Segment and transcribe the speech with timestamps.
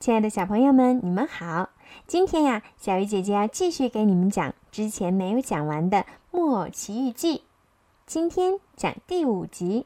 [0.00, 1.68] 亲爱的小朋友们，你们好！
[2.06, 5.98] 今天呀，小鱼姐姐要继续给你们讲之前没有讲完的
[6.30, 7.36] 《木偶奇遇记》，
[8.06, 9.84] 今天讲第五集。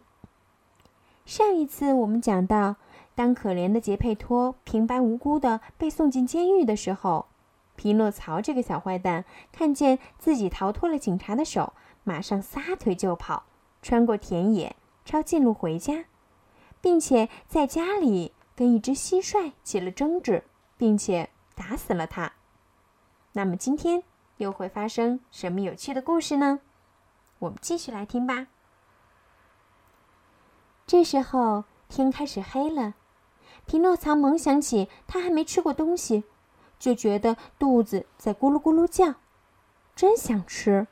[1.27, 2.77] 上一次我们讲到，
[3.17, 7.27] 当可怜的杰佩托平白无辜的被送进监狱的时候，
[7.75, 11.73] 匹诺曹这个小坏蛋看见自己逃脱了警察的手，
[12.05, 13.43] 马上撒腿就跑，
[13.83, 16.05] 穿过田野，抄近路回家，
[16.81, 18.31] 并且在家里。
[18.57, 20.45] 跟一只蟋蟀起了争执，
[20.77, 22.33] 并且打死了它。
[23.33, 24.03] 那么今天
[24.37, 26.61] 又会发生什么有趣的故事呢？
[27.41, 28.47] 我们继续来听吧。
[30.87, 32.95] 这时候天开始黑了，
[33.67, 36.25] 匹诺曹猛想起他还没吃过东西，
[36.79, 39.15] 就觉得肚子在咕噜咕噜叫，
[39.97, 40.87] 真想吃。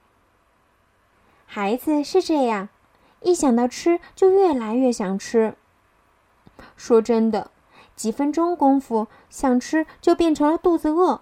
[1.47, 2.70] 孩子是这样，
[3.20, 5.56] 一想到吃就越来越想吃。
[6.77, 7.50] 说真的。
[7.95, 11.20] 几分钟功夫，想吃就变成了肚子饿，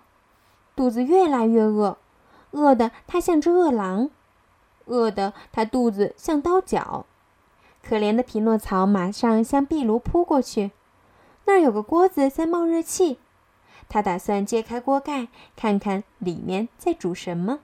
[0.74, 1.98] 肚子越来越饿，
[2.52, 4.10] 饿得他像只饿狼，
[4.86, 7.06] 饿得他肚子像刀绞。
[7.82, 10.70] 可怜的匹诺曹马上向壁炉扑过去，
[11.46, 13.18] 那儿有个锅子在冒热气，
[13.88, 17.60] 他打算揭开锅盖看看里面在煮什么。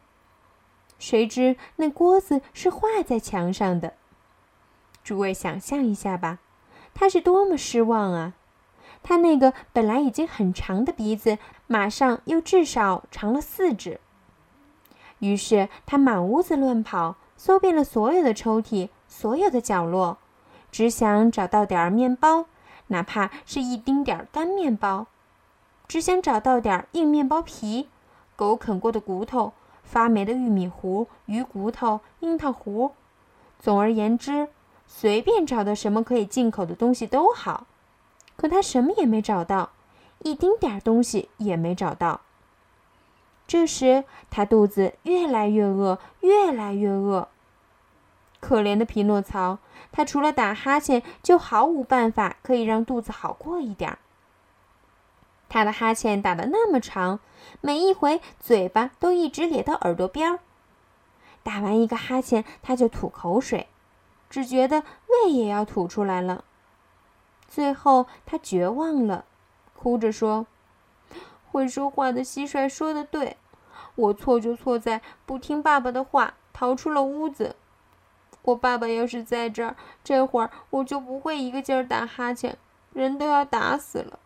[0.99, 3.95] 谁知那锅子是画在墙上的。
[5.05, 6.39] 诸位想象一下吧，
[6.95, 8.33] 他是多么失望啊！
[9.09, 14.01] 他那个本来已经很长的鼻子，马上又至少长了四指。
[15.21, 20.19] 于是他满屋子乱跑，搜遍了所有的抽屉、所有的角落，
[20.73, 22.47] 只想找到点儿面包，
[22.89, 25.07] 哪怕是一丁点儿干面包；
[25.87, 27.89] 只想找到点儿硬面包皮、
[28.35, 29.53] 狗啃过的骨头、
[29.85, 32.91] 发霉的玉米糊、鱼骨头、樱桃核。
[33.61, 34.49] 总而言之，
[34.89, 37.69] 随便找到什么可以进口的东西都好。
[38.37, 39.71] 可他什么也没找到，
[40.21, 42.21] 一丁点儿东西也没找到。
[43.47, 47.29] 这时，他肚子越来越饿，越来越饿。
[48.41, 49.59] 可怜的匹诺曹，
[49.91, 53.99] 他除了打哈欠，就毫无办法可以让肚子好过一点儿。
[55.49, 57.21] 他的哈欠打得那么长，
[57.61, 60.41] 每一回嘴巴都一直咧到耳朵边儿。
[61.45, 63.69] 打完一个哈欠，他就吐口水，
[64.29, 66.45] 只觉得胃也要吐出来了。
[67.49, 69.25] 最后，他绝望了，
[69.75, 70.47] 哭着说
[71.51, 73.37] ：“会说话的蟋蟀说的对，
[73.95, 77.57] 我错就错在不听爸爸的话，逃出了屋子。
[78.43, 79.75] 我爸爸要是在这儿，
[80.05, 82.59] 这会儿我就不会一个劲儿打哈欠，
[82.93, 84.19] 人都要打死了。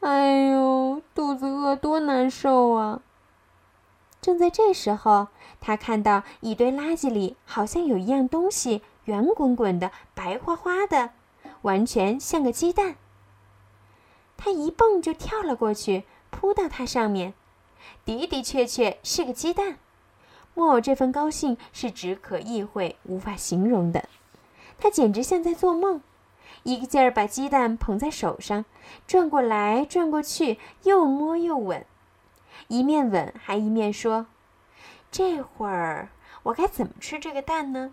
[0.00, 3.02] 哎呦，肚子饿多难受啊！”
[4.20, 5.28] 正在这时候，
[5.60, 11.10] 他看到一堆垃圾里好像有一样东西，圆滚滚的，白花花的。
[11.62, 12.96] 完全像个鸡蛋。
[14.36, 17.34] 他一蹦就跳了过去，扑到它上面，
[18.04, 19.78] 的的确确是个鸡蛋。
[20.54, 24.08] 木偶这份高兴是只可意会、无法形容的。
[24.78, 26.00] 他简直像在做梦，
[26.62, 28.64] 一个劲儿把鸡蛋捧在手上，
[29.06, 31.84] 转过来转过去，又摸又吻，
[32.68, 34.26] 一面吻还一面说
[35.12, 36.08] ：“这会儿
[36.44, 37.92] 我该怎么吃这个蛋呢？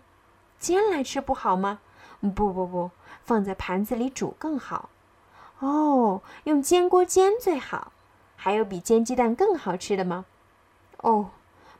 [0.58, 1.80] 煎来吃不好吗？
[2.20, 2.90] 不不不。”
[3.24, 4.88] 放在盘子里煮更好，
[5.58, 7.92] 哦，用煎锅煎最好。
[8.36, 10.24] 还有比煎鸡蛋更好吃的吗？
[10.98, 11.28] 哦，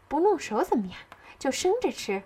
[0.08, 0.98] 不弄熟怎么样？
[1.38, 2.24] 就生着吃。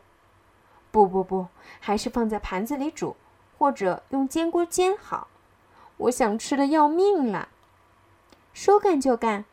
[0.90, 1.46] 不不不，
[1.78, 3.14] 还是放在盘子里煮，
[3.58, 5.28] 或者用煎锅煎好。
[5.98, 7.48] 我想吃的要命了。
[8.52, 9.44] 说干就干，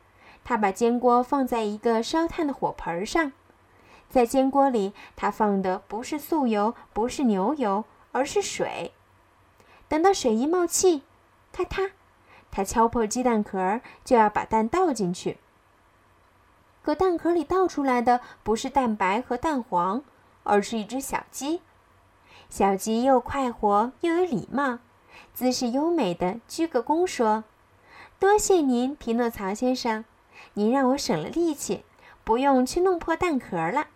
[0.43, 3.31] 他把煎锅放在一个烧炭的火盆上，
[4.09, 8.93] 在煎锅里，他放的不是素油，不是牛油，而是水。
[9.87, 11.03] 等到水一冒气，
[11.51, 11.91] 咔嗒，
[12.51, 15.37] 他敲破鸡蛋壳，就要把蛋倒进去。
[16.81, 20.03] 可蛋壳里倒出来的不是蛋白和蛋黄，
[20.43, 21.61] 而是一只小鸡。
[22.49, 24.79] 小鸡又快活又有礼貌，
[25.33, 27.43] 姿势优美的鞠个躬说
[28.17, 30.05] ：“多谢您，匹诺曹先生，
[30.53, 31.83] 您让我省了力气，
[32.23, 33.87] 不用去弄破蛋壳了。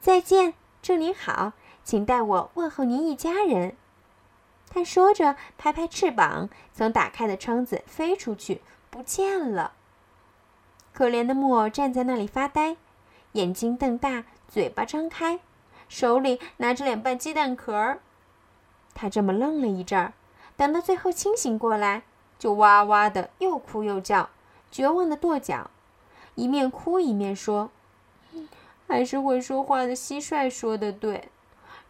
[0.00, 3.74] 再见，祝您好，请代我问候您一家人。”
[4.68, 8.60] 他说着，拍拍翅膀，从打开的窗子飞出去，
[8.90, 9.72] 不见了。
[10.92, 12.76] 可怜的木偶站在那里发呆，
[13.32, 15.40] 眼睛瞪大，嘴巴张开，
[15.88, 17.96] 手里拿着两半鸡蛋壳。
[18.92, 20.12] 他这么愣了一阵儿，
[20.54, 22.02] 等到最后清醒过来，
[22.38, 24.28] 就哇哇的又哭又叫，
[24.70, 25.70] 绝望的跺脚，
[26.34, 27.70] 一面哭一面说
[28.86, 31.28] ：“还是会说话的蟋蟀说的对，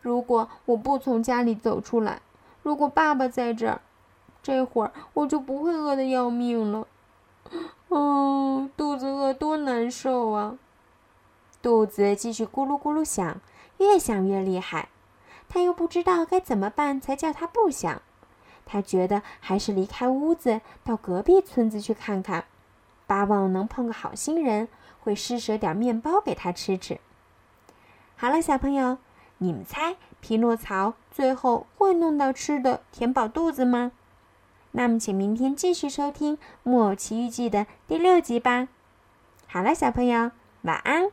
[0.00, 2.20] 如果我不从家里走出来。”
[2.64, 3.82] 如果爸爸在这儿，
[4.42, 6.86] 这会儿我就不会饿得要命了。
[7.88, 10.56] 哦，肚子饿多难受啊！
[11.60, 13.38] 肚子继续咕噜咕噜响，
[13.76, 14.88] 越响越厉害。
[15.46, 18.00] 他又不知道该怎么办才叫他不响。
[18.64, 22.46] 他觉得还是离开屋子，到隔壁村子去看看，
[23.06, 24.68] 巴望能碰个好心人，
[25.00, 26.98] 会施舍点面包给他吃吃。
[28.16, 28.98] 好了，小朋友，
[29.38, 33.92] 你们猜匹诺曹最后会弄到吃的，填饱肚子吗？
[34.72, 38.68] 那么，请明天继续收听《木偶奇遇记》的第六集吧。
[39.46, 40.30] 好了，小朋友，
[40.62, 41.10] 晚安。